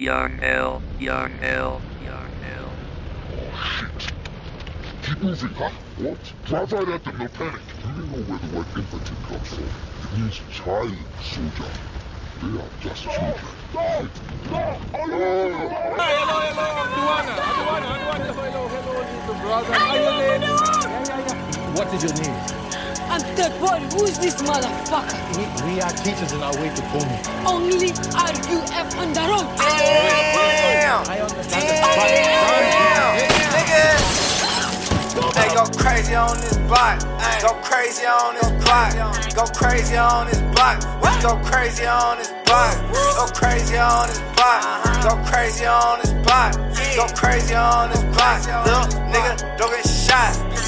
Yarnell, 0.00 0.80
Yarnell, 0.98 1.82
Yarnell. 2.02 2.70
Keep 5.02 5.20
moving, 5.22 5.50
huh? 5.50 5.70
What? 5.98 6.16
Drive 6.46 6.72
right 6.72 6.88
at 6.88 7.04
them, 7.04 7.18
no 7.18 7.28
panic. 7.28 7.60
You 7.76 7.82
don't 7.84 8.10
know 8.10 8.22
where 8.24 8.38
the 8.38 8.46
white 8.56 8.76
infantry 8.78 9.16
comes 9.28 9.48
from. 9.48 9.64
It 9.64 10.18
means 10.18 10.40
child 10.54 10.96
soldier. 11.20 11.70
They 12.40 12.48
are 12.58 12.70
just 12.80 13.02
children. 13.02 13.36
No! 13.74 14.08
No! 14.50 14.62
What 21.76 21.88
is 21.92 22.02
your 22.04 22.14
name? 22.14 22.89
I'm 23.10 23.22
dead 23.34 23.50
body. 23.60 23.84
Who 23.90 24.04
is 24.04 24.20
this 24.20 24.40
motherfucker? 24.40 25.18
We, 25.34 25.42
we 25.66 25.80
are 25.80 25.90
teachers 25.90 26.32
on 26.32 26.44
our 26.44 26.54
way 26.62 26.70
to 26.70 26.82
Pony. 26.94 27.18
Only 27.42 27.90
RUF 27.90 28.94
on 29.02 29.10
the 29.10 29.26
road. 29.26 29.50
Damn! 29.58 31.02
I 31.10 31.18
understand 31.18 31.66
Damn! 31.66 32.70
Hey, 35.34 35.50
go 35.54 35.66
crazy 35.76 36.14
on 36.14 36.36
this 36.38 36.56
block. 36.70 37.00
Go 37.42 37.54
crazy 37.66 38.06
on 38.06 38.34
this 38.36 38.50
block. 38.62 38.94
Go 39.34 39.44
crazy 39.58 39.96
on 39.96 40.28
this 40.28 40.40
block. 40.54 40.78
Let's 41.02 41.24
go 41.24 41.34
crazy 41.42 41.86
on 41.86 42.18
this 42.18 42.30
block. 42.46 42.78
Uh-huh. 42.78 43.18
Go 43.18 43.34
crazy 43.34 43.76
on 43.76 44.06
this 44.06 44.20
block. 44.38 44.62
Go 45.02 45.18
crazy 45.26 45.66
on 45.66 45.98
this 45.98 46.12
block. 46.22 46.54
Go 46.94 47.06
crazy 47.18 47.54
on 47.56 47.90
this 47.90 48.04
block. 48.14 48.46
Little 48.46 48.86
nigga, 49.10 49.58
don't 49.58 49.70
get 49.70 49.78
shot. 49.78 49.79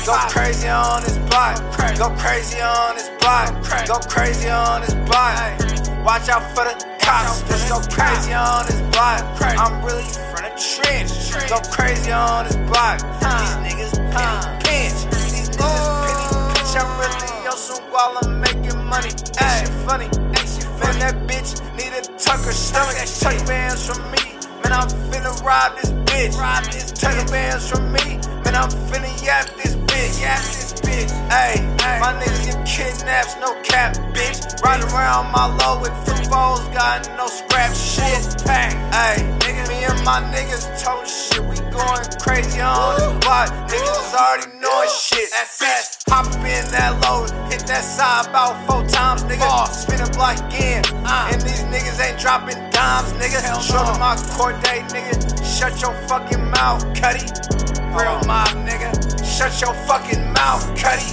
Go 0.05 0.19
crazy 0.29 0.67
on 0.67 1.03
this 1.03 1.17
block. 1.31 1.57
Go 1.97 2.11
crazy 2.19 2.61
on 2.61 2.97
this 2.97 3.09
block. 3.21 3.55
Go 3.87 4.01
crazy 4.09 4.49
on 4.51 4.81
this 4.81 4.95
block. 5.07 5.61
Watch 6.05 6.29
out 6.29 6.43
for 6.57 6.65
the 6.67 6.75
cops. 7.01 7.43
Just 7.43 7.69
go 7.69 7.79
crazy 7.95 8.33
on 8.33 8.67
this 8.67 8.81
block. 8.91 9.23
I'm 9.41 9.85
really 9.85 10.03
from 10.03 10.43
the 10.43 10.51
trench. 10.59 11.13
Go 11.49 11.61
crazy 11.71 12.11
on 12.11 12.47
this 12.47 12.57
block. 12.67 12.99
These 13.23 13.55
niggas 13.63 13.95
penny 14.11 14.43
pinch. 14.65 14.99
These 15.15 15.51
niggas 15.51 15.55
pinch. 15.55 16.75
I'm 16.75 16.91
really 16.99 17.47
on 17.47 17.57
some 17.57 17.85
while 17.93 18.19
I'm 18.23 18.41
making 18.41 18.85
money. 18.85 19.07
Ain't 19.07 19.15
shit 19.15 19.69
funny. 19.87 20.07
Ain't 20.07 20.39
shit 20.51 20.67
funny. 20.83 20.99
That 20.99 21.15
bitch 21.29 21.63
need 21.79 21.93
a 21.95 22.03
tucker 22.19 22.51
stomach. 22.51 22.97
Tuck 23.21 23.47
bands 23.47 23.87
from 23.87 24.03
me. 24.11 24.19
Man, 24.65 24.73
I'm 24.73 24.89
finna 25.11 25.31
rob 25.45 25.79
this 25.79 25.93
bitch. 26.11 26.37
Rob 26.37 26.65
this 26.65 26.91
tucker 26.91 27.31
bands 27.31 27.71
from 27.71 27.93
me. 27.93 28.19
Man, 28.53 28.65
I'm 28.65 28.71
finna 28.93 29.09
yap 29.25 29.49
this 29.57 29.77
bitch. 29.89 30.21
Yap 30.21 30.45
this 30.45 30.75
bitch. 30.85 31.09
Hey, 31.33 31.65
my 32.01 32.13
niggas 32.21 32.45
get 32.45 32.67
kidnaps, 32.69 33.37
no 33.41 33.57
cap, 33.63 33.97
bitch. 34.13 34.61
Ride 34.63 34.85
around 34.93 35.33
my 35.33 35.47
low 35.57 35.81
with 35.81 35.93
two 36.05 36.21
foes, 36.29 36.61
got 36.77 37.09
no 37.17 37.27
scrap 37.29 37.73
shit. 37.73 38.21
Hey, 38.45 38.69
hey, 38.93 39.25
nigga, 39.41 39.65
me 39.73 39.85
and 39.89 40.05
my 40.05 40.21
niggas 40.37 40.69
told 40.85 41.09
shit. 41.09 41.41
We 41.41 41.57
going 41.73 42.05
crazy 42.21 42.61
on 42.61 43.01
the 43.01 43.19
block. 43.25 43.49
Niggas 43.73 44.13
already 44.13 44.53
knowing 44.61 44.91
shit. 45.01 45.31
That's 45.31 45.57
fast. 45.57 46.05
Hop 46.11 46.27
in 46.45 46.69
that 46.77 47.01
load, 47.09 47.31
hit 47.51 47.67
that 47.69 47.85
side 47.85 48.29
about 48.29 48.69
four 48.69 48.85
times, 48.87 49.25
nigga. 49.25 49.49
Spin 49.73 50.03
a 50.03 50.11
block 50.13 50.37
again. 50.53 50.85
Uh. 51.09 51.31
And 51.33 51.41
these 51.41 51.65
niggas 51.73 51.99
ain't 52.05 52.21
dropping 52.21 52.61
dimes, 52.69 53.13
nigga. 53.17 53.41
Show 53.65 53.81
them 53.81 53.99
my 53.99 54.15
court 54.37 54.63
date, 54.63 54.85
nigga. 54.93 55.41
Shut 55.41 55.81
your 55.81 55.95
fucking 56.07 56.51
mouth, 56.51 56.85
cutty. 56.95 57.62
Real 57.93 58.19
mob, 58.27 58.49
nigga. 58.65 58.89
Shut 59.23 59.61
your 59.61 59.75
fucking 59.85 60.33
mouth, 60.33 60.65
cutty. 60.81 61.13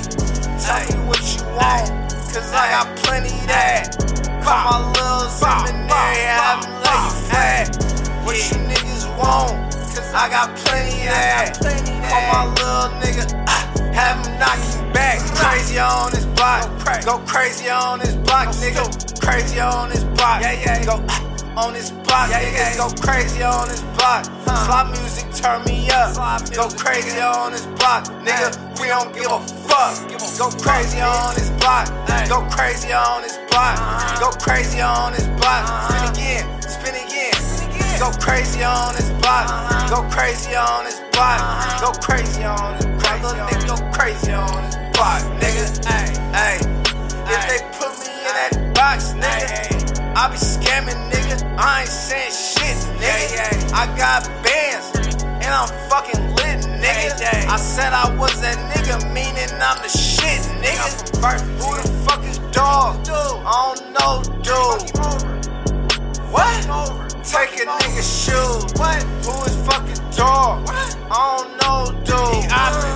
Tell 0.63 0.79
me 0.87 1.07
what 1.07 1.19
you 1.35 1.43
want, 1.51 1.89
cause 2.31 2.53
I 2.53 2.71
got 2.71 2.95
plenty 3.03 3.35
that. 3.47 3.95
Call 4.41 4.63
my 4.63 4.91
little 4.95 5.27
seminary, 5.27 6.23
have 6.23 6.63
them 6.63 6.71
lay 6.79 6.99
you 7.03 7.15
flat. 7.27 7.75
What 8.23 8.37
you 8.37 8.57
niggas 8.63 9.05
want, 9.17 9.73
cause 9.73 10.13
I 10.13 10.29
got 10.29 10.55
plenty 10.55 11.03
that. 11.03 11.59
Call 12.07 12.23
my 12.31 12.47
little 12.47 12.95
nigga, 13.03 13.27
ah, 13.47 13.91
have 13.93 14.25
him 14.25 14.39
knock 14.39 14.59
you 14.71 14.93
back. 14.93 15.19
Crazy 15.35 15.79
on 15.79 16.11
this 16.11 16.25
block, 16.27 16.63
go 17.03 17.19
crazy 17.27 17.69
on 17.69 17.99
this 17.99 18.15
block, 18.15 18.47
nigga. 18.55 19.19
Crazy 19.19 19.59
on 19.59 19.89
this 19.89 20.05
block, 20.05 20.41
yeah, 20.41 20.53
yeah, 20.53 20.85
go. 20.85 21.28
Ah, 21.55 21.65
on 21.65 21.73
this 21.73 21.91
block, 21.91 22.29
yeah, 22.29 22.41
niggas 22.41 22.77
go 22.77 23.01
crazy 23.01 23.43
on 23.43 23.67
this 23.67 23.81
block. 23.97 24.25
Slop 24.65 24.87
music 24.97 25.25
turn 25.33 25.63
me 25.65 25.89
up. 25.89 26.15
Go 26.53 26.69
crazy 26.69 27.19
on 27.19 27.51
this 27.51 27.65
block, 27.77 28.05
nigga. 28.25 28.53
We 28.79 28.87
don't 28.87 29.13
give 29.13 29.31
a 29.31 29.39
fuck. 29.67 29.97
Go 30.37 30.49
crazy 30.61 31.01
on 31.01 31.35
this 31.35 31.49
block. 31.61 31.87
Go 32.27 32.41
crazy 32.49 32.91
on 32.93 33.21
this 33.21 33.37
block. 33.49 33.77
Go 34.19 34.31
crazy 34.31 34.81
on 34.81 35.13
this 35.13 35.27
block. 35.39 35.65
Spin 35.89 36.09
again, 36.09 36.61
spin 36.61 36.95
again. 36.95 37.99
Go 37.99 38.11
crazy 38.19 38.63
on 38.63 38.95
this 38.95 39.09
block. 39.21 39.47
Go 39.89 40.03
crazy 40.09 40.55
on 40.55 40.85
this 40.85 40.99
block. 41.11 41.81
Go 41.81 41.91
crazy 41.99 42.43
on 42.43 42.77
this 42.77 42.85
block. 42.85 43.21
Little 43.21 43.45
nigga, 43.45 43.67
go 43.67 43.97
crazy 43.97 44.31
on 44.31 44.63
this 44.63 44.75
block, 44.93 45.21
nigga. 45.41 45.65
Hey, 45.85 46.13
hey. 46.31 46.79
If 47.31 47.41
they 47.47 47.59
put 47.77 47.91
me 47.99 48.07
in 48.07 48.33
that 48.33 48.73
box, 48.73 49.13
nigga. 49.13 49.78
I 50.19 50.27
be 50.27 50.35
scamming, 50.35 50.99
nigga. 51.09 51.39
I 51.57 51.79
ain't 51.79 51.89
saying 51.89 52.35
shit, 52.35 52.75
nigga. 52.99 53.71
I 53.71 53.87
got 53.95 54.27
bands, 54.43 54.91
and 55.23 55.47
I'm 55.47 55.71
fucking 55.87 56.35
lit, 56.35 56.59
nigga. 56.75 57.47
I 57.47 57.55
said 57.55 57.93
I 57.93 58.13
was 58.19 58.35
that 58.41 58.59
nigga, 58.67 58.99
meaning 59.15 59.47
I'm 59.63 59.79
the 59.79 59.87
shit, 59.87 60.43
nigga. 60.59 60.91
Who 61.63 61.71
the 61.71 61.87
fuck 62.03 62.21
is 62.25 62.39
dog? 62.51 63.07
I 63.07 63.71
don't 63.71 63.95
know, 63.95 64.19
dude. 64.43 64.91
What? 66.35 66.67
Take 67.23 67.55
a 67.55 67.71
nigga 67.71 68.03
shoes. 68.03 68.67
What? 68.75 68.99
Who 69.23 69.31
is 69.47 69.55
fucking 69.71 70.03
dog? 70.17 70.67
I 70.67 71.37
don't 71.39 71.55
know, 71.63 71.95
dude. 72.03 72.43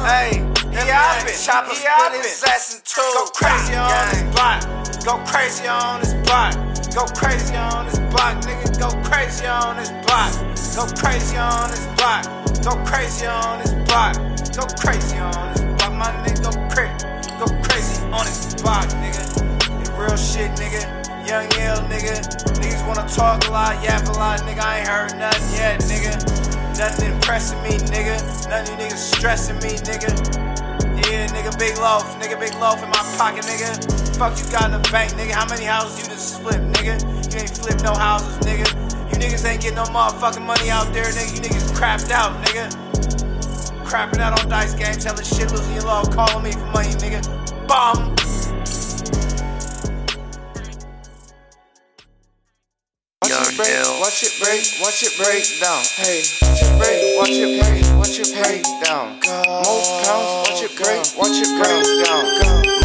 Hey, 0.04 0.44
he 0.72 0.76
it. 0.76 1.40
Chopper 1.40 1.74
split 1.74 2.20
his 2.20 2.44
ass 2.44 2.76
in 2.76 2.82
two. 2.84 3.00
Go 3.16 3.24
crazy 3.32 3.76
on 3.76 4.10
this 4.12 4.24
block. 4.36 4.83
Go 5.04 5.18
crazy 5.26 5.68
on 5.68 6.00
this 6.00 6.14
block. 6.24 6.54
Go 6.96 7.04
crazy 7.12 7.56
on 7.56 7.88
this 7.88 8.00
block, 8.08 8.40
nigga. 8.46 8.80
Go 8.80 8.88
crazy 9.04 9.46
on 9.46 9.76
this 9.76 9.92
block. 10.08 10.32
Go 10.76 10.88
crazy 10.96 11.36
on 11.36 11.70
this 11.72 11.86
block. 11.98 12.24
Go 12.64 12.72
crazy 12.86 13.26
on 13.26 13.60
this 13.60 13.74
block. 13.84 14.16
Go 14.56 14.64
crazy 14.80 15.18
on 15.18 15.52
this 15.52 15.62
block, 15.76 15.92
my 15.92 16.08
nigga. 16.24 16.44
Go 16.44 16.52
crazy. 16.72 17.04
Go 17.38 17.48
crazy 17.68 18.02
on 18.16 18.24
this 18.24 18.56
block, 18.62 18.88
nigga. 19.04 19.20
It's 19.82 19.90
real 19.92 20.16
shit, 20.16 20.52
nigga. 20.56 20.88
Young 21.28 21.52
Yale, 21.52 21.84
nigga. 21.92 22.24
Niggas 22.64 22.88
wanna 22.88 23.06
talk 23.10 23.46
a 23.50 23.52
lot, 23.52 23.84
yap 23.84 24.08
a 24.08 24.12
lot, 24.14 24.40
nigga. 24.42 24.62
I 24.62 24.80
ain't 24.80 24.88
heard 24.88 25.20
nothing 25.20 25.54
yet, 25.54 25.82
nigga. 25.82 26.16
Nothing 26.78 27.12
impressing 27.12 27.62
me, 27.62 27.72
nigga. 27.92 28.48
None 28.48 28.64
of 28.64 28.70
you 28.70 28.76
niggas 28.78 29.16
stressing 29.16 29.58
me, 29.58 29.76
nigga. 29.84 30.16
Yeah, 31.12 31.28
nigga, 31.28 31.60
big 31.60 31.78
loaf, 31.78 32.08
nigga, 32.22 32.40
big 32.40 32.54
loaf 32.56 32.82
in 32.82 32.90
my 32.90 33.04
pocket, 33.18 33.44
nigga. 33.44 34.03
Fuck 34.14 34.38
you 34.38 34.46
got 34.52 34.66
in 34.66 34.72
the 34.72 34.90
bank, 34.90 35.12
nigga. 35.14 35.32
How 35.32 35.46
many 35.50 35.66
houses 35.66 36.00
you 36.00 36.06
just 36.06 36.40
flip, 36.40 36.62
nigga? 36.62 37.02
You 37.34 37.40
ain't 37.42 37.50
flip 37.58 37.82
no 37.82 37.94
houses, 37.94 38.38
nigga. 38.46 38.70
You 39.12 39.20
niggas 39.20 39.44
ain't 39.44 39.62
getting 39.62 39.76
no 39.76 39.84
motherfucking 39.86 40.46
money 40.46 40.70
out 40.70 40.94
there, 40.94 41.06
nigga. 41.06 41.36
You 41.36 41.42
niggas 41.42 41.74
crapped 41.74 42.12
out, 42.12 42.32
nigga. 42.46 42.70
Crapping 43.84 44.20
out 44.20 44.40
on 44.40 44.50
dice 44.50 44.76
games, 44.76 45.04
telling 45.04 45.26
shit, 45.26 45.52
losing 45.52 45.74
your 45.74 45.84
love, 45.84 46.10
calling 46.12 46.44
me 46.44 46.52
for 46.52 46.66
money, 46.72 46.94
nigga. 47.02 47.22
Bomb. 47.68 48.16
Watch 53.24 53.50
it 53.50 53.58
break, 53.58 54.00
watch 54.00 54.24
it 54.24 54.34
break, 54.40 54.64
watch 54.80 55.04
it 55.04 55.18
break 55.18 55.44
down. 55.60 55.84
Hey, 55.98 56.22
watch 56.40 56.62
it 56.62 56.78
break, 56.78 57.18
watch 57.18 57.30
it 57.34 57.60
break, 57.60 57.84
watch 57.98 58.20
it 58.20 58.30
break 58.40 58.64
down. 58.86 59.20
Most 59.66 60.06
pounds, 60.06 60.48
watch 60.48 60.64
it 60.64 60.72
break, 60.78 61.02
watch 61.18 61.42
it 61.42 61.50
break 61.60 61.84
down. 62.06 62.83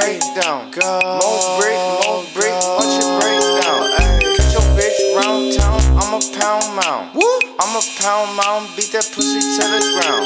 Watch 0.00 0.08
it 0.08 0.20
break 0.20 0.42
down. 0.42 0.70
Most 1.20 1.60
brick, 1.60 1.76
most 2.06 2.34
brick, 2.34 2.52
watch 2.52 2.96
it 2.96 3.10
break 3.20 3.42
down. 3.60 3.80
Get 4.20 4.52
your 4.52 4.66
bitch 4.76 4.98
round 5.16 5.52
town, 5.56 5.80
I'm 6.00 6.14
a 6.14 6.20
pound 6.38 6.64
mound. 6.76 7.10
I'm 7.60 7.76
a 7.76 7.82
pound 8.00 8.36
mound, 8.36 8.68
beat 8.76 8.92
that 8.92 9.04
pussy 9.12 9.40
to 9.40 9.62
the 9.68 9.80
ground. 10.00 10.24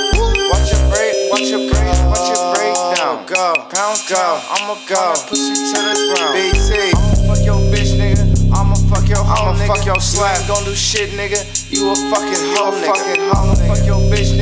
Watch 0.50 0.70
it 0.70 0.82
break, 0.90 1.14
watch 1.30 1.50
it 1.50 1.62
break, 1.70 1.90
watch 2.06 2.30
it 2.30 2.42
break 2.54 2.74
down. 2.98 3.26
Go, 3.26 3.54
pound 3.74 3.98
go, 4.08 4.40
I'ma 4.50 4.78
go, 4.86 5.14
pussy 5.26 5.54
to 5.54 5.78
the 5.82 5.94
ground. 6.14 6.34
BT, 6.38 6.94
I'ma 6.94 7.34
fuck 7.34 7.42
your 7.44 7.60
bitch, 7.74 7.98
nigga. 7.98 8.22
I'ma 8.54 8.76
fuck 8.86 9.08
your 9.08 9.18
hoe, 9.18 9.50
I'ma 9.50 9.66
fuck 9.66 9.84
your 9.84 9.98
slap. 10.00 10.38
You 10.42 10.54
gon' 10.54 10.64
do 10.64 10.74
shit, 10.74 11.10
nigga. 11.18 11.42
You 11.74 11.90
a 11.90 11.94
fucking 12.10 12.44
hoe, 12.54 12.70
nigga. 12.70 12.94
Fucking 12.94 13.22
hoe, 13.34 13.54
nigga. 13.58 13.66
Fuck 13.66 13.82
your 13.86 14.00
bitch, 14.06 14.30
nigga. 14.30 14.33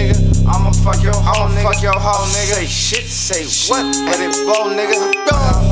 I'ma 0.52 0.70
fuck 0.70 1.02
your 1.02 1.16
hoe, 1.16 1.48
nigga. 1.48 1.62
Fuck 1.64 1.82
your 1.82 1.96
hoe, 1.96 2.28
nigga. 2.36 2.60
Say 2.60 2.66
shit, 2.66 3.06
say 3.08 3.72
what? 3.72 3.84
Let 4.04 4.20
it 4.20 4.36
blow, 4.44 4.68
nigga. 4.68 5.00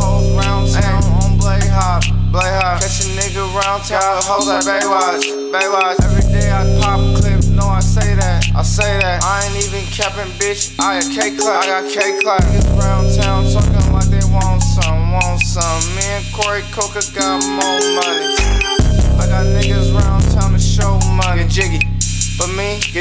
Hoes 0.00 0.32
round 0.32 0.73
town 0.73 1.05
on 1.21 1.37
Blade 1.37 1.69
Hop, 1.69 2.03
Blade 2.32 2.56
Hop. 2.56 2.81
Catch 2.81 3.05
a 3.05 3.12
nigga 3.12 3.44
round 3.53 3.85
town, 3.85 4.25
hoes 4.25 4.49
like 4.49 4.65
Baywatch, 4.65 5.29
Baywatch. 5.53 6.00
Every 6.00 6.25
day 6.32 6.50
I 6.50 6.65
pop 6.81 7.00
clip, 7.21 7.44
no 7.53 7.69
I 7.69 7.81
say 7.81 8.15
that, 8.15 8.49
I 8.56 8.62
say 8.62 8.99
that. 9.00 9.23
I 9.23 9.44
ain't 9.44 9.56
even 9.61 9.85
capping, 9.93 10.32
bitch. 10.41 10.75
I 10.81 10.99
a 10.99 11.03
K 11.03 11.37
clap, 11.37 11.65
I 11.65 11.67
got 11.67 11.85
K 11.93 12.19
clap. 12.23 12.43
Niggas 12.43 12.79
round 12.81 13.15
town 13.15 13.44
talking 13.53 13.93
like 13.93 14.09
they 14.09 14.25
want 14.33 14.62
some, 14.62 15.12
want 15.12 15.41
some. 15.44 15.81
Me 15.94 16.05
and 16.17 16.25
Corey 16.33 16.62
Coca 16.73 17.05
got 17.12 17.44
more 17.44 17.81
money. 18.00 18.60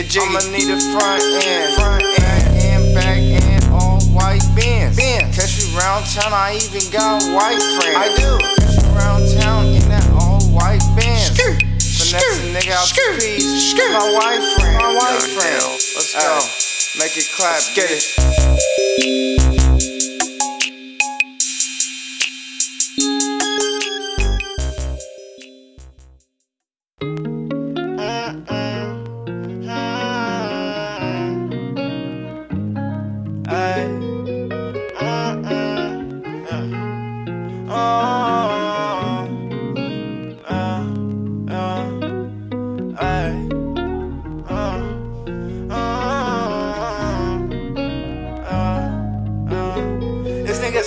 Get 0.01 0.11
jiggy. 0.11 0.25
I'ma 0.25 0.39
need 0.51 0.69
a 0.71 0.79
front 0.79 1.23
end. 1.43 1.75
Front 1.75 2.03
end 2.03 2.47
and 2.63 2.95
back 2.95 3.19
end, 3.19 3.63
all 3.73 4.01
white 4.15 4.43
bins. 4.55 4.95
Bins. 4.95 5.35
Catch 5.35 5.59
me 5.59 5.75
round 5.75 6.05
town, 6.05 6.31
I 6.31 6.59
even 6.61 6.85
got 6.91 7.23
white 7.35 7.61
friends. 7.79 7.97
I 7.97 8.07
do. 8.15 8.31
Catch 8.39 8.83
me 8.83 8.89
round 8.95 9.23
town 9.39 9.65
in 9.67 9.83
that 9.89 10.07
all 10.15 10.41
white 10.55 10.83
bins. 10.95 11.35
Finesse 11.99 12.39
a 12.39 12.53
nigga 12.55 12.71
out 12.71 12.87
the 12.87 13.19
piece. 13.19 13.75
My 13.75 14.11
white 14.15 14.43
friend. 14.55 14.77
My 14.77 14.93
white 14.95 15.23
friend. 15.35 15.63
Let's 15.95 16.13
go. 16.15 16.39
Make 16.99 17.17
it 17.17 17.27
clap. 17.35 17.55
Let's 17.55 17.73
get 17.75 17.91
it. 17.91 19.28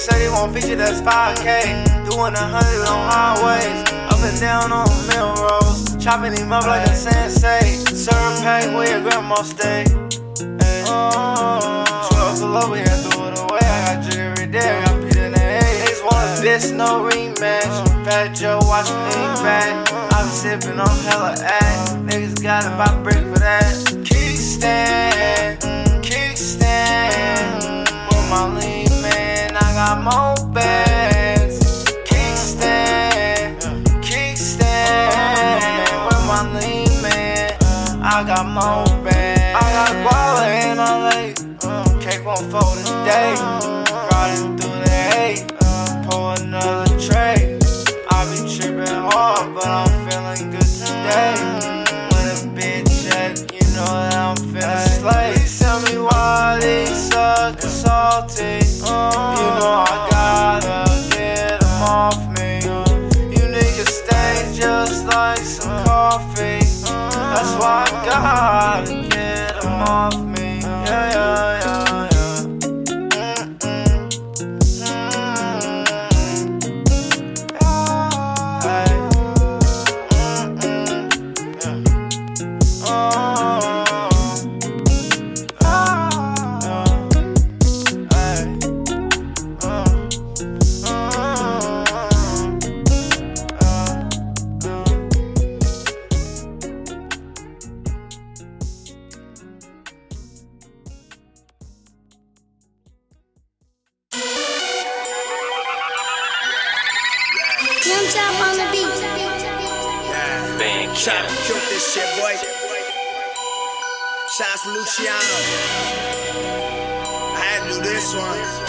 Said 0.02 0.20
he 0.20 0.26
want 0.30 0.52
feature 0.52 0.74
that's 0.74 1.00
5K. 1.00 2.10
Doing 2.10 2.34
a 2.34 2.42
hundred 2.42 2.88
on 2.90 3.06
highways. 3.06 3.86
Up 4.10 4.18
and 4.18 4.40
down 4.40 4.72
on 4.72 4.88
Melrose. 5.06 5.94
Chopping 6.02 6.36
him 6.36 6.50
up 6.50 6.66
like 6.66 6.84
a 6.88 6.92
sensei. 6.92 7.62
Serve 7.94 8.42
pack 8.42 8.64
where 8.74 8.90
your 8.90 9.00
grandma 9.08 9.42
stay. 9.42 9.84
Ay. 10.58 10.82
Oh, 10.90 11.86
uh, 11.86 12.34
12 12.34 12.40
below, 12.40 12.72
we 12.72 12.78
had 12.78 12.88
to 12.88 13.10
throw 13.10 13.28
it 13.28 13.38
away. 13.38 13.60
I 13.62 13.94
got 13.94 14.02
jig 14.02 14.18
every 14.18 14.48
day. 14.48 14.70
I 14.76 14.84
got 14.86 15.02
Peter 15.04 15.22
in 15.26 15.32
the. 15.34 15.38
Niggas 15.38 16.02
want 16.02 16.42
this, 16.42 16.72
no 16.72 17.08
rematch. 17.08 18.04
Fat 18.04 18.34
Joe 18.34 18.58
watching 18.62 18.98
lean 19.06 19.34
back. 19.46 19.86
I'm 20.14 20.26
sipping 20.26 20.80
on 20.80 20.98
hella 21.06 21.36
ass. 21.38 21.92
Niggas 21.94 22.42
got 22.42 22.64
it 22.64 22.74
by 22.76 22.90
brick 23.04 23.22
for 23.30 23.38
that. 23.38 23.62
Kickstand, 24.02 25.62
kickstand. 26.02 27.86
With 28.08 28.28
my 28.28 28.58
lean 28.58 28.81
man, 29.82 30.06
I 30.06 30.91
had 118.14 118.61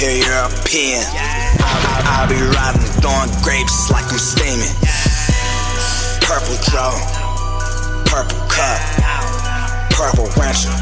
here 0.00 0.24
European. 0.32 1.04
I, 1.60 1.60
I, 1.60 1.96
I 2.00 2.18
be 2.24 2.40
riding, 2.40 2.88
throwing 3.04 3.28
grapes 3.44 3.92
like 3.92 4.08
I'm 4.08 4.16
steaming. 4.16 4.72
Purple 6.24 6.56
drum, 6.72 6.96
purple 8.08 8.40
cup, 8.48 8.80
purple 9.92 10.24
rancher, 10.40 10.72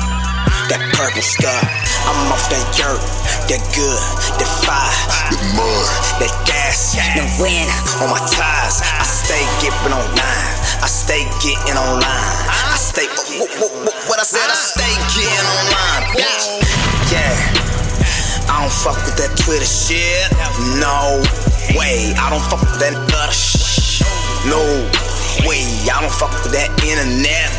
that 0.71 0.79
purple 0.95 1.23
stuff. 1.27 1.67
I'm 2.07 2.31
off 2.31 2.47
that 2.47 2.63
dirt, 2.79 3.03
that 3.51 3.63
good, 3.75 3.99
that 4.39 4.51
fire, 4.63 4.95
The 5.35 5.39
mud. 5.59 5.87
that 6.23 6.33
gas, 6.47 6.95
the 7.19 7.27
wind 7.43 7.67
on 7.99 8.15
my 8.15 8.23
tires. 8.31 8.79
I 8.87 9.03
stay 9.03 9.43
getting 9.59 9.99
online, 9.99 10.47
I 10.79 10.87
stay 10.87 11.27
getting 11.43 11.75
online. 11.75 12.07
I 12.07 12.79
stay, 12.79 13.11
what, 13.35 13.51
what, 13.59 13.73
what, 13.83 13.97
what 14.15 14.19
I 14.23 14.27
said, 14.27 14.47
I 14.47 14.55
stay 14.55 14.95
getting 15.19 15.43
online, 15.59 16.03
bitch. 16.15 17.11
Yeah. 17.11 17.88
I 18.59 18.67
don't 18.67 18.75
fuck 18.75 18.99
with 19.07 19.15
that 19.23 19.31
Twitter 19.39 19.63
shit. 19.63 20.27
No 20.83 21.23
way. 21.79 22.11
I 22.19 22.27
don't 22.27 22.43
fuck 22.51 22.59
with 22.59 22.83
that 22.83 22.91
other 22.91 23.31
shit. 23.31 24.03
No 24.51 24.59
way. 25.47 25.63
I 25.87 26.03
don't 26.03 26.11
fuck 26.11 26.35
with 26.43 26.51
that 26.59 26.67
internet. 26.83 27.55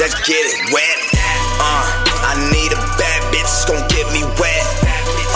Let's 0.00 0.16
get 0.24 0.40
it 0.40 0.56
wet. 0.72 0.98
Uh, 1.60 1.84
I 2.24 2.40
need 2.48 2.72
a 2.72 2.80
bad 2.96 3.20
bitch 3.36 3.44
that's 3.44 3.68
gon' 3.68 3.84
get 3.92 4.08
me 4.16 4.24
wet. 4.40 4.64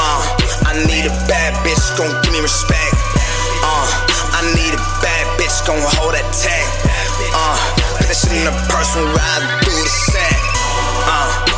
Uh, 0.01 0.25
I 0.65 0.81
need 0.89 1.05
a 1.05 1.13
bad 1.29 1.53
bitch 1.69 1.77
that's 1.77 2.01
gon' 2.01 2.09
give 2.25 2.33
me 2.33 2.41
respect. 2.41 2.97
Uh, 3.61 3.85
I 4.33 4.41
need 4.57 4.73
a 4.73 4.81
bad 5.05 5.25
bitch 5.37 5.53
gon' 5.69 5.85
hold 6.01 6.17
that 6.17 6.25
tag. 6.33 6.65
Uh, 7.29 7.61
put 8.01 8.09
that 8.09 8.17
shit 8.17 8.41
in 8.41 8.49
purse 8.73 8.89
when 8.97 9.05
riding 9.13 9.53
through 9.69 9.85
the 9.85 9.93
set. 9.93 10.41
Uh, 11.05 11.57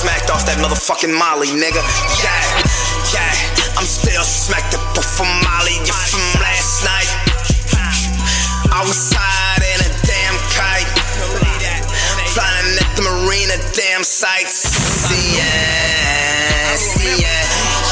smacked 0.00 0.32
off 0.32 0.48
that 0.48 0.56
motherfucking 0.64 1.12
Molly, 1.12 1.52
nigga. 1.52 1.84
Yeah, 2.24 2.32
yeah. 3.12 3.76
I'm 3.76 3.84
still 3.84 4.24
smacked 4.24 4.72
up 4.72 5.04
from 5.04 5.28
Molly, 5.44 5.76
you 5.84 5.92
from 6.08 6.24
last 6.40 6.88
night. 6.88 7.10
I 8.72 8.80
was 8.80 9.12
high 9.12 9.60
in 9.60 9.80
a 9.84 9.90
damn 10.08 10.36
kite. 10.56 10.88
Flying 12.32 12.80
at 12.80 12.90
the 12.96 13.04
marina, 13.04 13.60
damn 13.76 14.00
sights. 14.00 14.72
See 15.04 15.36
ya, 15.36 15.52
see 16.80 17.20
ya. 17.20 17.36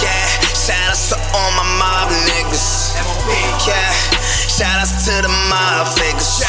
Yeah, 0.00 0.24
shout 0.56 0.88
outs 0.88 1.12
to 1.12 1.16
all 1.36 1.52
my 1.60 1.66
mob 1.76 2.08
niggas. 2.24 2.96
Yeah, 3.68 3.92
shout 4.48 4.80
outs 4.80 5.04
to 5.04 5.14
the 5.20 5.32
mob 5.52 5.92
figures. 5.92 6.40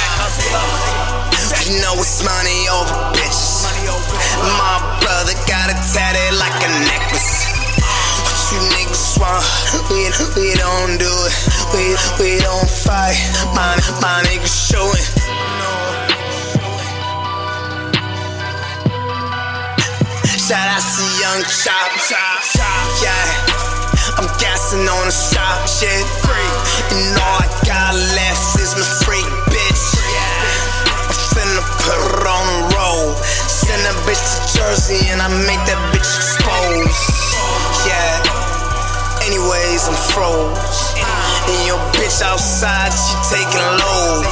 You 1.68 1.84
know 1.84 2.00
it's 2.00 2.24
money 2.24 2.72
over 2.72 2.96
bitches. 3.12 3.68
My 4.40 4.79
brother 5.30 5.46
got 5.48 5.70
it 5.70 5.78
tatted 5.94 6.38
like 6.40 6.58
a 6.66 6.72
necklace. 6.90 7.46
What 8.26 8.38
you 8.50 8.60
niggas 8.74 9.20
want? 9.20 9.46
We, 9.90 10.10
we 10.42 10.56
don't 10.56 10.98
do 10.98 11.06
it. 11.06 11.36
We, 11.74 11.84
we 12.18 12.40
don't 12.42 12.70
fight. 12.70 13.18
My, 13.54 13.78
my 14.02 14.24
niggas 14.26 14.50
showing. 14.50 15.06
Shout 20.48 20.66
out 20.66 20.82
to 20.82 21.04
Young 21.22 21.44
Chop. 21.46 21.92
Yeah, 23.04 23.14
I'm 24.18 24.26
gassing 24.40 24.82
on 24.82 25.06
the 25.06 25.14
shop 25.14 25.68
shit. 25.68 26.06
free. 26.26 26.50
And 26.98 27.18
all 27.22 27.38
I 27.38 27.48
got 27.68 27.94
left 27.94 28.60
is 28.60 28.74
my 28.74 28.88
freak 29.06 29.30
bitch. 29.54 29.86
I'm 31.06 31.22
finna 31.38 31.62
put 31.86 32.00
her 32.02 32.28
on 32.28 32.46
the 32.48 32.76
road. 32.76 33.49
Send 33.70 33.86
a 33.86 33.94
bitch 34.02 34.18
to 34.18 34.58
Jersey 34.58 34.98
and 35.14 35.22
I 35.22 35.30
make 35.46 35.62
that 35.70 35.78
bitch 35.94 36.02
expose. 36.02 36.90
Yeah, 37.86 38.18
anyways, 39.30 39.86
I'm 39.86 39.94
froze. 40.10 40.98
And 40.98 41.62
your 41.70 41.78
bitch 41.94 42.18
outside, 42.26 42.90
she 42.90 43.14
taking 43.30 43.62
loads. 43.62 44.26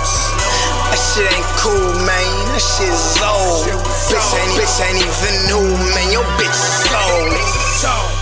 That 0.89 0.98
shit 0.98 1.29
ain't 1.29 1.51
cool, 1.62 1.94
man. 2.01 2.34
That 2.50 2.65
shit 2.65 2.89
is 2.89 3.22
old. 3.22 3.77
Bitch 4.10 4.25
ain't, 4.41 4.58
bitch 4.58 4.77
ain't 4.82 5.06
even 5.06 5.36
new, 5.53 5.70
man. 5.94 6.10
Your 6.10 6.25
bitch 6.41 6.58
is 6.58 7.86
old. 7.86 8.17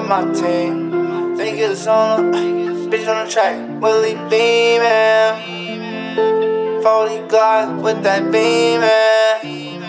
Hoes, 0.00 0.08
my 0.08 0.22
team. 0.32 1.36
Think 1.36 1.58
it's 1.58 1.86
on 1.86 2.30
the, 2.32 2.38
bitch 2.90 3.08
on 3.08 3.24
the 3.26 3.30
track, 3.30 3.80
Willie 3.80 4.14
beamin'. 4.28 5.48
40 6.82 7.18
Glock 7.28 7.82
with 7.82 8.02
that 8.02 8.30
beamin'. 8.32 9.80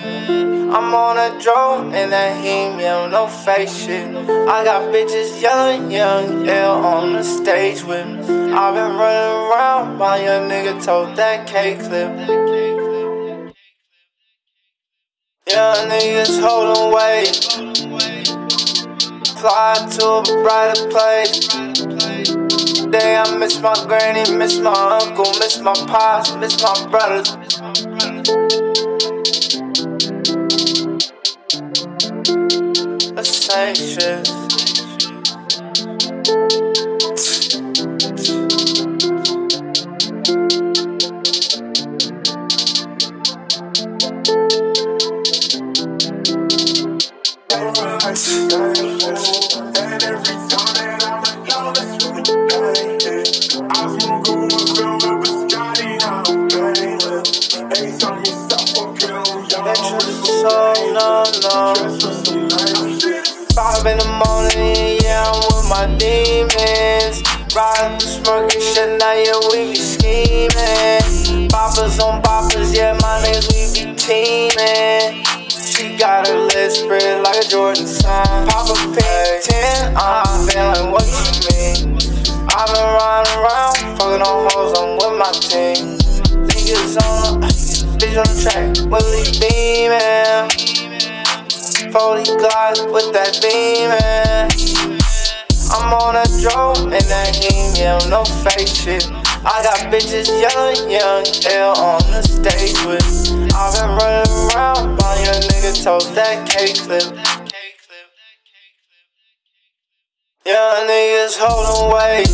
I'm 0.74 0.94
on 0.96 1.18
a 1.18 1.38
drone 1.42 1.94
and 1.94 2.14
that 2.14 2.42
helium, 2.42 3.12
no 3.12 3.28
fake 3.28 3.68
shit. 3.68 4.08
I 4.08 4.64
got 4.64 4.94
bitches 4.94 5.42
yelling, 5.42 5.92
young 5.92 6.48
on 6.50 7.14
the 7.14 7.24
stage 7.24 7.84
with 7.84 8.08
me. 8.08 8.54
I've 8.54 8.74
been 8.74 8.96
running 8.96 9.52
around, 9.52 9.98
my 9.98 10.24
young 10.24 10.50
nigga 10.50 10.82
told 10.84 11.18
that 11.18 11.46
K 11.46 11.76
clip. 11.76 12.12
Young 15.50 15.90
niggas 15.90 16.40
holding 16.40 16.94
weight. 16.96 17.91
Fly 19.42 19.74
to 19.98 20.06
a 20.06 20.22
brighter 20.44 20.88
place. 20.90 21.48
Day 22.92 23.16
I 23.16 23.38
miss 23.40 23.60
my 23.60 23.74
granny, 23.88 24.32
miss 24.38 24.60
my 24.60 25.00
uncle, 25.02 25.26
miss 25.40 25.60
my 25.60 25.74
pops, 25.74 26.36
miss 26.36 26.62
my 26.62 26.88
brothers. 26.92 27.32
The 33.16 33.24
same 33.24 33.74
shit. 33.74 34.28
Willie 88.92 89.24
beamin'. 89.40 90.52
40 91.96 92.24
Glock 92.36 92.92
with 92.92 93.14
that 93.16 93.40
beamin'. 93.42 94.52
I'm 95.72 95.94
on 95.94 96.18
a 96.18 96.28
drone 96.44 96.92
and 96.92 97.08
that 97.08 97.34
helium, 97.34 98.10
no 98.10 98.26
fake 98.44 98.68
shit. 98.68 99.08
I 99.48 99.64
got 99.64 99.80
bitches 99.88 100.28
yelling, 100.28 100.92
young 100.92 101.24
L 101.56 101.72
on 101.80 102.02
the 102.12 102.22
stage 102.22 102.84
with. 102.84 103.00
I've 103.56 103.72
been 103.80 103.96
running 103.96 104.28
around, 104.52 105.00
my 105.00 105.16
young 105.24 105.40
nigga 105.48 105.72
told 105.82 106.04
that 106.16 106.46
K 106.50 106.74
clip. 106.74 107.08
Young 110.46 110.88
niggas 110.92 111.40
holding 111.40 111.96
weight. 111.96 112.28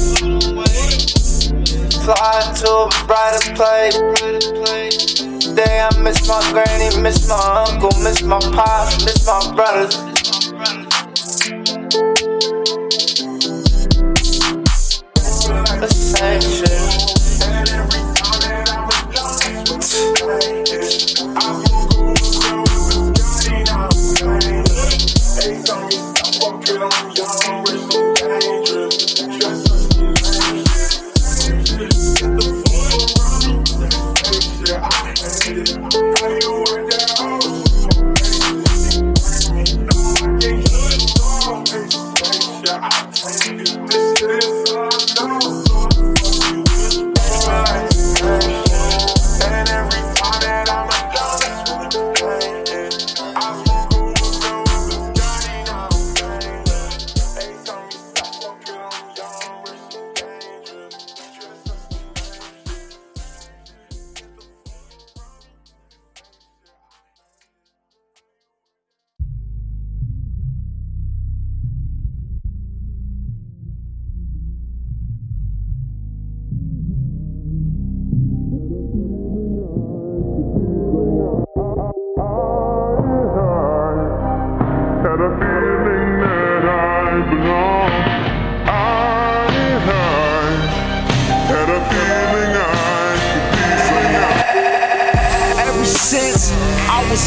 Fly 2.01 2.41
to 2.57 2.69
a 2.71 2.89
brighter 3.05 3.53
place. 3.53 5.36
Day 5.57 5.79
I 5.81 5.89
miss 6.03 6.27
my 6.27 6.39
granny, 6.51 7.01
miss 7.01 7.27
my 7.27 7.65
uncle, 7.67 7.89
miss 8.03 8.21
my 8.21 8.39
pops, 8.39 9.03
miss 9.03 9.25
my 9.25 9.55
brothers. 9.55 9.95
The 15.79 15.87
same 15.89 16.41
shit. 16.41 17.17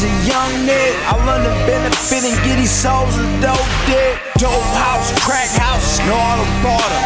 A 0.03 0.13
young 0.25 0.53
nigga. 0.65 0.97
I 1.05 1.15
learned 1.29 1.45
to 1.45 1.55
benefit 1.69 2.25
and 2.25 2.37
get 2.45 2.57
these 2.57 2.73
souls 2.73 3.13
a 3.21 3.25
dope 3.45 3.61
dick. 3.85 4.17
Dope 4.41 4.73
house, 4.81 5.13
crack 5.21 5.51
house, 5.61 6.01
no 6.09 6.17
auto 6.17 6.47
border. 6.65 7.01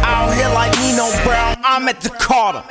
Out 0.00 0.32
here 0.32 0.48
like 0.56 0.72
Nino 0.80 1.12
Brown, 1.24 1.60
I'm 1.64 1.88
at 1.88 2.00
the 2.00 2.08
Carter. 2.10 2.64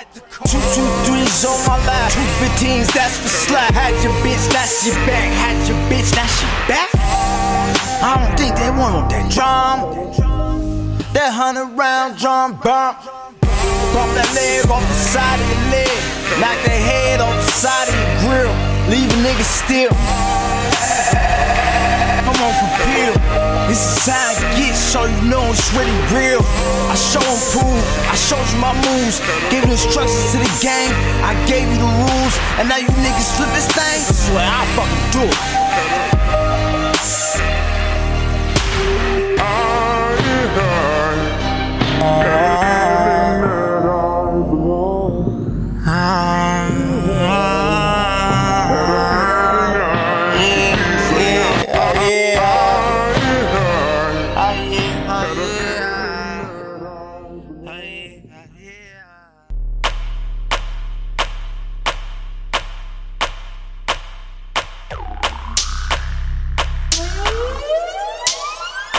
Two 0.49 0.61
two 0.73 0.89
threes 1.05 1.45
on 1.45 1.57
my 1.69 1.77
lap, 1.85 2.11
two 2.11 2.25
fifteens, 2.41 2.89
that's 2.93 3.17
for 3.21 3.29
slap. 3.29 3.73
Had 3.73 3.93
your 4.01 4.13
bitch, 4.25 4.41
that's 4.49 4.85
your 4.85 4.95
back. 5.05 5.29
Had 5.37 5.57
your 5.69 5.77
bitch, 5.89 6.09
that's 6.09 6.41
your 6.41 6.53
back. 6.65 6.89
I 8.01 8.17
don't 8.17 8.33
think 8.37 8.57
they 8.57 8.71
want 8.71 9.09
that 9.13 9.29
drum. 9.29 9.93
That 11.13 11.33
hundred 11.33 11.77
round 11.77 12.17
drum 12.17 12.57
bump. 12.63 12.97
Bump 13.93 14.09
that 14.15 14.31
leg 14.33 14.65
off 14.71 14.81
the 14.81 14.99
side 15.13 15.37
of 15.37 15.45
your 15.45 15.63
leg. 15.69 15.97
Knock 16.39 16.57
that 16.65 16.81
head 16.81 17.21
off 17.21 17.35
the 17.35 17.51
side 17.51 17.87
of 17.89 17.95
your 17.99 18.11
grill. 18.25 18.70
Leave 18.89 19.11
a 19.11 19.19
nigga 19.21 19.43
still. 19.43 19.93
Come 22.25 22.39
on 22.41 22.53
for 22.57 22.69
pill. 22.85 23.13
This 23.67 23.81
is 23.85 24.05
how 24.07 24.31
it 24.31 24.41
gets, 24.57 24.79
so 24.79 25.05
you 25.05 25.21
know 25.29 25.43
it's 25.51 25.71
really 25.73 25.91
real. 26.11 26.41
I 26.89 26.95
show 26.95 27.23
them 27.23 27.39
proof, 27.53 27.83
I 28.09 28.15
showed 28.15 28.47
you 28.51 28.59
my 28.59 28.73
moves. 28.73 29.21
Gave 29.49 29.63
instructions 29.63 30.31
to 30.33 30.39
the 30.39 30.51
game, 30.59 30.91
I 31.23 31.33
gave 31.47 31.67
you 31.67 31.77
the 31.77 31.91
rules. 32.07 32.35
And 32.59 32.67
now 32.67 32.77
you 32.77 32.87
niggas 32.87 33.31
flip 33.37 33.49
this 33.53 33.67
thing. 33.71 34.01
Swear 34.01 34.45
I'll 34.45 34.67
fucking 34.75 35.11
do 35.11 35.23
it. 35.29 35.61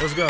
Let's 0.03 0.15
go. 0.15 0.27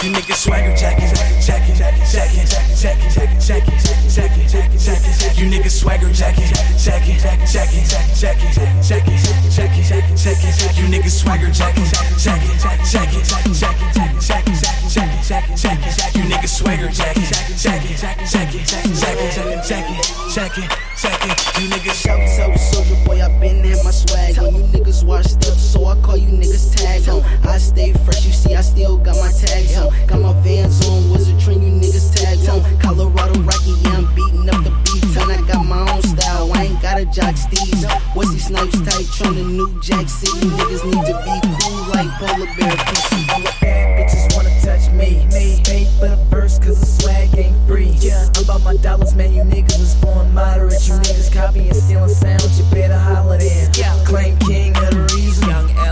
You 0.00 0.16
niggas 0.16 0.40
swagger 0.40 0.74
jacket, 0.74 1.12
jacket, 1.44 1.76
jacket, 1.76 2.08
jacket, 2.08 2.48
jacket, 2.48 3.12
jacket, 3.12 3.36
jacket, 3.36 3.76
jacket, 4.08 4.48
jacket, 4.48 4.80
jacket. 4.80 5.36
You 5.36 5.44
niggas 5.44 5.76
swagger 5.76 6.08
jacket, 6.08 6.48
jacket, 6.80 7.20
jacket, 7.20 7.52
jacket, 7.52 7.84
jacket, 8.16 8.56
jacket, 8.56 9.12
jacket, 9.52 9.84
jacket, 9.84 10.16
jacket. 10.16 10.78
You 10.78 10.88
niggas 10.88 11.20
swagger 11.20 11.52
jacket, 11.52 11.84
jacket, 12.16 12.64
jacket, 12.64 12.88
jacket, 12.88 13.52
jacket, 13.52 13.92
jacket, 13.92 14.56
jacket, 14.88 15.28
jacket, 15.28 15.58
jacket. 15.60 16.16
You 16.16 16.22
niggas 16.24 16.56
swagger 16.56 16.88
jacket, 16.88 17.28
jacket, 17.60 18.00
jacket, 18.00 18.24
jacket, 18.24 18.64
jacket, 18.96 19.36
jacket, 19.68 20.32
jacket, 20.32 20.89
jacket, 20.96 21.28
jacket. 21.28 21.60
You 21.60 21.68
niggas 21.68 22.02
Shout 22.02 22.20
out 22.20 22.56
Soulja 22.56 23.04
Boy, 23.04 23.20
I 23.20 23.28
been 23.38 23.64
had 23.64 23.84
my 23.84 23.90
swag 23.90 24.38
on. 24.38 24.54
You 24.54 24.62
niggas 24.72 25.04
washed 25.04 25.36
up, 25.48 25.58
so 25.58 25.84
I 25.86 26.00
call 26.00 26.16
you 26.16 26.28
niggas 26.28 26.74
tag 26.74 27.08
on. 27.08 27.22
I 27.46 27.58
stay 27.58 27.92
fresh, 27.92 28.24
you 28.24 28.32
see, 28.32 28.54
I 28.54 28.62
still 28.62 28.96
got 28.96 29.16
my 29.16 29.30
tags 29.32 29.76
on. 29.76 29.92
Got 30.06 30.20
my 30.20 30.32
vans 30.42 30.86
on, 30.88 31.10
wizard 31.10 31.38
train, 31.40 31.62
you 31.62 31.72
niggas 31.72 32.14
tags 32.14 32.48
on. 32.48 32.62
Colorado 32.80 33.38
Rocky, 33.40 33.74
yeah, 33.84 33.98
I'm 33.98 34.14
beating 34.14 34.48
up 34.48 34.64
the 34.64 34.70
beats, 34.84 35.16
and 35.16 35.30
I 35.30 35.40
got 35.46 35.64
my 35.66 35.92
own 35.92 36.02
style. 36.02 36.50
I 36.54 36.64
ain't 36.64 36.82
got 36.82 36.98
a 36.98 37.04
jock 37.04 37.34
steez. 37.34 37.84
What's 38.14 38.32
these 38.32 38.46
snipes 38.46 38.80
tight, 38.80 39.06
trying 39.12 39.34
to 39.34 39.44
new 39.44 39.80
Jack 39.80 40.08
City. 40.08 40.46
Niggas 40.46 40.84
need 40.84 41.04
to 41.06 41.14
be 41.24 41.34
cool 41.60 41.80
like 41.92 42.10
polar 42.18 42.48
bear 42.56 42.76
pussy. 42.76 43.20
All 43.30 43.40
the 43.40 43.52
bad 43.60 44.08
bitches 44.08 44.29
touch 44.70 44.90
me. 44.92 45.26
Me, 45.34 45.60
pay 45.64 45.84
for 45.98 46.08
the 46.08 46.16
verse, 46.30 46.58
cause 46.58 46.78
the 46.80 46.86
swag 46.86 47.36
ain't 47.36 47.56
free. 47.66 47.96
Yeah, 47.98 48.28
I'm 48.36 48.44
about 48.44 48.62
my 48.62 48.76
dollars, 48.76 49.14
man, 49.14 49.32
you 49.34 49.42
niggas 49.42 49.80
is 49.80 49.94
born 49.96 50.32
moderate. 50.32 50.86
You 50.86 50.94
niggas 50.94 51.32
copying, 51.32 51.74
stealing 51.74 52.08
sounds, 52.08 52.58
you 52.58 52.64
better 52.70 52.98
holler 52.98 53.38
then. 53.38 53.72
Claim 54.04 54.36
king 54.38 54.76
of 54.76 54.90
the 54.90 55.02
reason. 55.14 55.48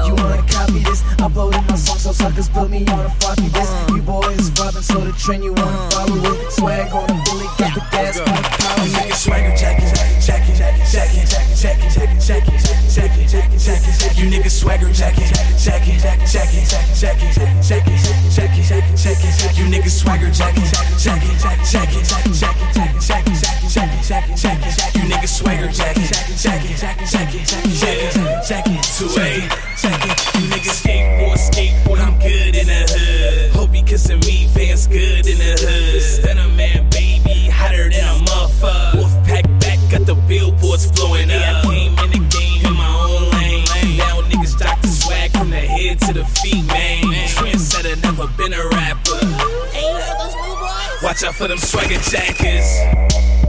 You 0.06 0.14
wanna 0.14 0.42
copy 0.46 0.80
this? 0.86 1.02
Uploading 1.18 1.66
my 1.66 1.76
song 1.76 1.98
so 1.98 2.12
suckers 2.12 2.48
put 2.48 2.70
me 2.70 2.86
on 2.86 3.06
a 3.06 3.10
floppy 3.18 3.48
disk. 3.50 3.72
You 3.90 4.02
boys 4.02 4.50
vibing, 4.50 4.82
so 4.82 5.00
the 5.00 5.12
trend 5.12 5.44
you 5.44 5.52
wanna 5.52 5.90
follow 5.90 6.32
it. 6.32 6.52
Swag 6.52 6.92
on 6.92 7.06
the 7.06 7.16
bully, 7.26 7.48
got 7.58 7.74
the 7.74 7.82
gas 7.90 8.18
on 8.20 8.26
the 8.26 8.42
power. 8.62 8.84
You 8.86 8.92
niggas 8.94 9.20
swagger 9.24 9.54
jacket, 9.56 9.90
jacket, 10.22 10.54
jacket, 10.56 10.86
jacket, 10.86 11.26
jacket, 11.26 11.58
jacket, 11.58 11.88
jacket, 11.88 12.20
jacket, 12.22 12.60
jacket, 12.94 13.28
jacket, 13.28 13.58
jacket, 13.58 13.98
jacket. 13.98 14.18
You 14.18 14.26
niggas 14.30 14.54
swagger 14.60 14.92
jacket, 14.92 15.28
jacket, 15.58 15.98
jacket, 15.98 16.28
jacket, 16.30 16.64
jacket, 16.68 17.34
jacket, 17.34 17.62
jacket, 17.62 18.07
jacket. 19.14 19.58
You 19.58 19.64
niggas 19.66 19.90
swagger 19.90 20.30
jacket, 20.30 20.64
jacket, 20.98 21.38
jacket, 21.40 21.64
jacket, 21.70 22.04
jacket, 22.04 22.34
jacket, 22.34 23.00
jacket, 23.00 24.04
jacket, 24.04 24.36
jacket. 24.36 24.94
You 24.94 25.02
niggas 25.08 25.28
swagger 25.28 25.68
jacket, 25.68 26.10
jacket, 26.36 26.76
jacket, 26.76 27.06
jacket, 27.08 27.46
jacket, 27.46 28.46
jacket, 28.46 28.82
two 28.96 29.08
A, 29.16 29.48
jacket. 29.76 30.14
You 30.34 30.44
niggas 30.52 30.82
skateboard, 30.82 31.38
skateboard. 31.38 32.00
I'm 32.00 32.18
good 32.18 32.56
in 32.56 32.66
the 32.66 32.84
hood. 32.88 33.52
Hope 33.52 33.72
because 33.72 34.10
of 34.10 34.20
me, 34.26 34.48
fans 34.48 34.86
good 34.86 35.26
in 35.26 35.38
the 35.38 35.56
hood. 35.56 36.02
Stunner 36.02 36.48
man, 36.48 36.88
baby, 36.90 37.48
hotter 37.48 37.88
than 37.88 38.04
a 38.04 38.24
motherfucker. 38.24 38.92
Wolfpack 38.92 39.60
back, 39.60 39.78
got 39.90 40.06
the 40.06 40.14
billboards 40.28 40.90
blowing 40.92 41.30
up. 41.30 41.64
Came 41.64 41.98
in 41.98 42.10
the 42.10 42.22
game 42.28 42.66
in 42.66 42.74
my 42.74 42.88
own 43.08 43.30
lane. 43.30 43.64
Now 43.96 44.20
niggas 44.28 44.58
dock 44.58 44.80
the 44.82 44.88
swag 44.88 45.30
from 45.32 45.50
the 45.50 45.56
head 45.56 46.00
to 46.00 46.12
the 46.12 46.24
feet, 46.24 46.66
man. 46.66 47.04
Trendsetter, 47.28 48.02
never 48.02 48.26
been 48.36 48.52
a 48.52 48.62
rapper. 48.64 48.77
Watch 51.18 51.30
out 51.30 51.34
for 51.34 51.48
them 51.48 51.58
swagger 51.58 51.96
jackets. 51.96 53.47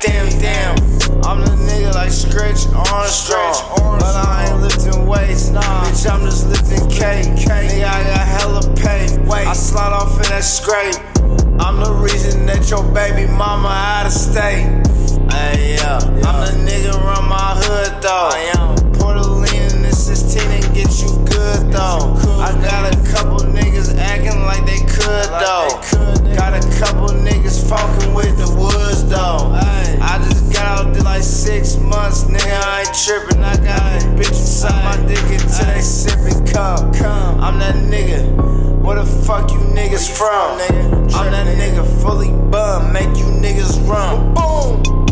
Damn, 0.00 0.28
damn. 0.38 0.76
I'm 1.24 1.40
the 1.40 1.56
nigga 1.66 1.92
like 1.94 2.12
Stretch 2.12 2.66
Armstrong, 2.68 3.98
but 3.98 4.14
I 4.14 4.46
ain't 4.48 4.62
lifting 4.62 5.06
weights, 5.06 5.50
nah. 5.50 5.60
Bitch, 5.60 6.08
I'm 6.08 6.20
just 6.20 6.46
lifting 6.48 6.88
cake. 6.88 7.26
Nigga, 7.26 7.84
I 7.84 8.04
got 8.04 8.26
hella 8.26 8.74
pay. 8.76 9.08
I 9.28 9.52
slide 9.54 9.92
off 9.92 10.14
in 10.16 10.30
that 10.30 10.44
scrape. 10.44 10.94
I'm 11.60 11.82
the 11.82 11.92
reason 11.92 12.46
that 12.46 12.70
your 12.70 12.84
baby 12.94 13.26
mama 13.26 13.68
out 13.68 14.06
of 14.06 14.12
state. 14.12 14.66
Hey, 15.32 15.74
yeah. 15.74 15.98
I'm 15.98 16.46
the 16.46 16.70
nigga 16.70 16.92
run 16.94 17.28
my 17.28 17.54
hood 17.56 18.00
though. 18.02 18.38
Puerto 18.38 18.58
Lean, 18.64 18.77
though. 21.70 22.14
I 22.40 22.52
got 22.62 22.94
a 22.94 22.96
couple 23.12 23.38
niggas 23.38 23.96
acting 23.96 24.40
like 24.42 24.64
they 24.66 24.78
could 24.80 25.28
though. 25.40 25.80
Got 26.34 26.54
a 26.54 26.62
couple 26.78 27.08
niggas 27.08 27.68
fucking 27.68 28.14
with 28.14 28.36
the 28.38 28.48
woods 28.58 29.04
though. 29.08 29.52
I 30.00 30.18
just 30.28 30.52
got 30.52 30.86
out 30.86 30.94
there 30.94 31.02
like 31.02 31.22
six 31.22 31.76
months, 31.76 32.24
nigga. 32.24 32.60
I 32.64 32.80
ain't 32.80 32.94
tripping. 32.94 33.42
I 33.42 33.56
got 33.56 34.02
a 34.02 34.06
bitch 34.16 34.28
inside 34.28 34.84
my 34.84 35.06
dick 35.06 35.18
until 35.18 35.66
they 35.66 35.80
sipping 35.80 36.46
cum. 36.46 36.92
I'm 37.40 37.58
that 37.58 37.74
nigga. 37.74 38.82
Where 38.82 38.96
the 38.96 39.04
fuck 39.04 39.50
you 39.50 39.58
niggas 39.58 40.08
from? 40.16 40.58
I'm 41.14 41.30
that 41.30 41.46
nigga 41.56 41.84
fully 42.02 42.32
bum, 42.50 42.92
make 42.92 43.16
you 43.16 43.24
niggas 43.24 43.86
run. 43.88 44.34
Boom. 44.34 45.07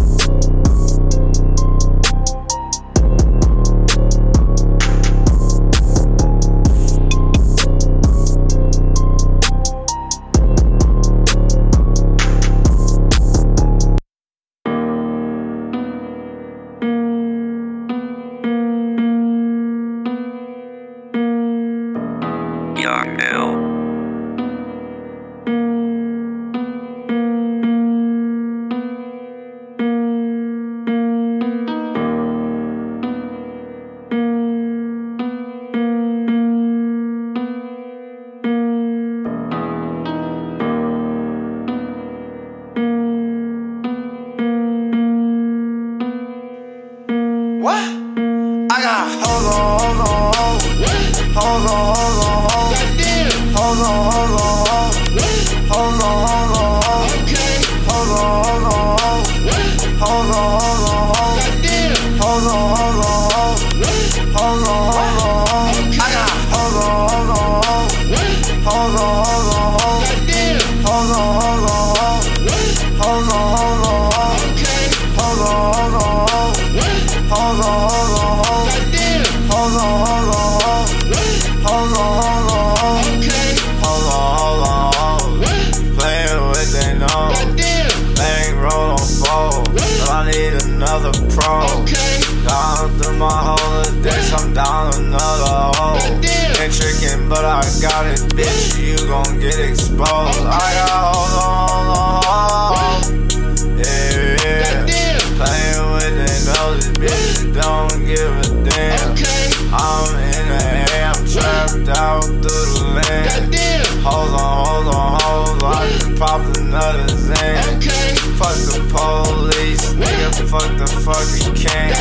Fuck 121.07 121.23
the 121.39 121.55
can. 121.55 121.95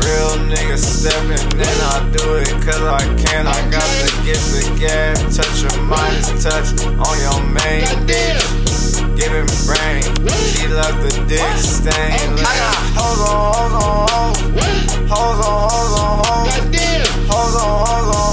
Real 0.00 0.32
nigga 0.48 0.78
stepping 0.80 1.52
in, 1.52 1.78
I 1.92 2.00
do 2.16 2.40
it 2.40 2.48
cause 2.64 2.80
I 2.80 3.04
can. 3.20 3.46
I 3.46 3.60
got 3.68 3.84
to 3.84 4.08
get 4.24 4.40
the 4.56 4.64
gab, 4.80 5.20
touch 5.28 5.60
your 5.60 5.76
Midas 5.84 6.32
touch 6.40 6.72
on 6.80 7.16
your 7.20 7.40
main 7.52 7.84
bitch. 8.08 8.40
Give 9.20 9.32
him 9.36 9.44
brain, 9.68 10.00
she 10.48 10.66
left 10.66 10.96
the 11.04 11.12
dick 11.28 11.44
stain. 11.60 12.32
On, 12.32 12.48
hold 12.96 13.20
on, 13.28 13.52
hold 13.52 13.84
on, 13.84 14.32
hold 15.12 15.44
on, 15.44 15.68
hold 15.68 15.92
on, 15.92 16.16
hold 16.16 16.32
on, 16.32 16.56
hold 17.28 17.56
on, 17.60 17.84
hold 17.84 18.16
on, 18.16 18.31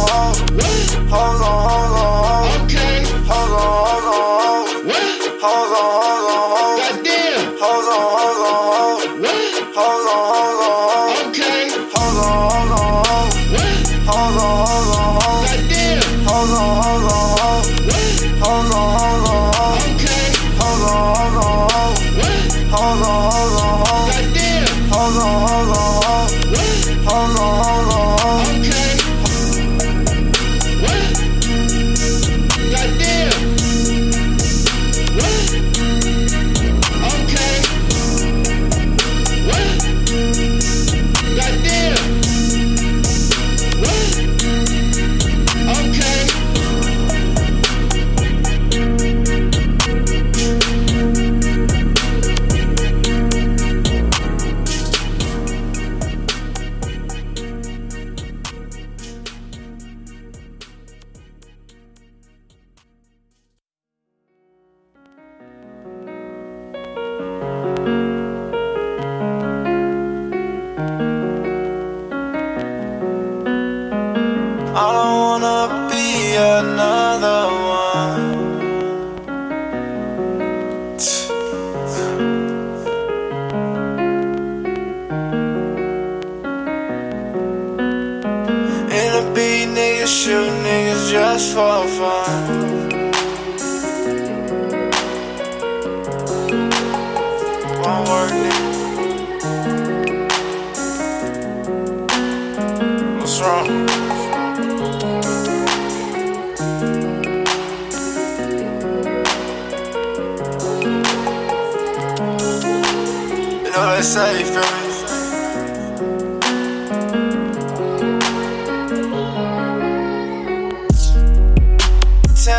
You 113.70 113.76
know 113.76 113.96
they 113.96 114.02
say, 114.02 114.44
feel 114.46 114.64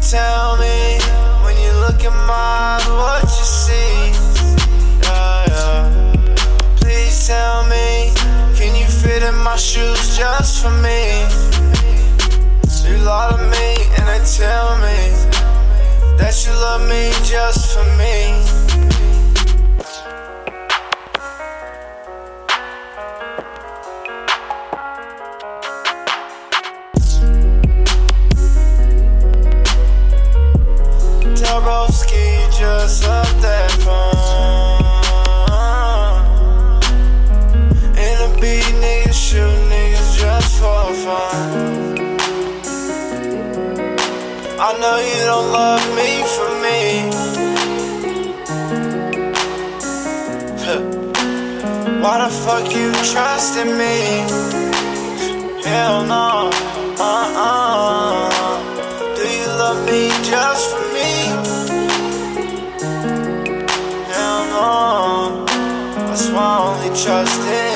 tell 0.09 0.57
me 0.59 0.99
when 1.43 1.57
you 1.59 1.73
look 1.81 2.05
in 2.05 2.13
my 2.13 2.79
eyes 2.79 2.87
what 2.89 3.23
you 3.25 3.45
see. 3.45 4.13
Yeah, 5.03 5.47
yeah. 5.49 6.35
Please 6.77 7.27
tell 7.27 7.65
me, 7.65 8.13
can 8.55 8.77
you 8.77 8.87
fit 8.87 9.25
in 9.25 9.35
my 9.35 9.57
shoes 9.57 10.17
just 10.17 10.63
for 10.63 10.71
me? 10.71 11.27
You 12.89 12.99
lie 13.03 13.33
to 13.33 13.39
me 13.51 13.69
and 13.99 14.07
they 14.07 14.25
tell 14.25 14.79
me 14.79 15.11
that 16.19 16.47
you 16.47 16.53
love 16.53 16.89
me 16.89 17.11
just 17.25 17.75
for 17.75 17.85
me. 17.99 18.60
I 44.71 44.79
know 44.79 44.99
you 45.01 45.25
don't 45.25 45.51
love 45.51 45.85
me 45.99 46.23
for 46.35 46.51
me. 46.63 46.79
Why 52.01 52.15
the 52.23 52.31
fuck 52.31 52.67
you 52.73 52.93
trusting 53.13 53.73
me? 53.77 53.97
Hell 55.65 56.05
no. 56.07 56.51
Uh-uh. 57.01 58.31
Do 59.17 59.25
you 59.39 59.49
love 59.59 59.81
me 59.87 60.09
just 60.31 60.65
for 60.71 60.87
me? 60.95 61.11
Hell 64.13 64.43
no. 64.55 65.45
That's 66.07 66.27
why 66.31 66.47
I 66.47 66.59
only 66.69 66.91
trust 67.03 67.41
in 67.41 67.70